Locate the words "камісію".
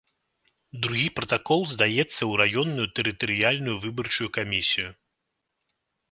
4.39-4.89